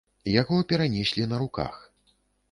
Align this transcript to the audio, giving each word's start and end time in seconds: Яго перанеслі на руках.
Яго 0.41 0.55
перанеслі 0.71 1.27
на 1.33 1.39
руках. 1.41 1.77